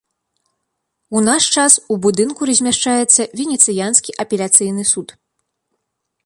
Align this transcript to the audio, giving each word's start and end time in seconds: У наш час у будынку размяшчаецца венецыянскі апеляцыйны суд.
У 1.19 1.19
наш 1.27 1.43
час 1.57 1.73
у 1.95 1.97
будынку 2.05 2.41
размяшчаецца 2.51 3.21
венецыянскі 3.41 4.11
апеляцыйны 4.25 4.83
суд. 4.95 5.07